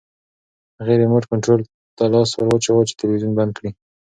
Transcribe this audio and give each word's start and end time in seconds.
هغې 0.79 0.95
ریموټ 1.01 1.23
کنټرول 1.31 1.61
ته 1.97 2.03
لاس 2.13 2.29
ورواچاوه 2.33 2.83
چې 2.89 2.97
تلویزیون 2.99 3.31
بند 3.37 3.51
کړي. 3.57 3.71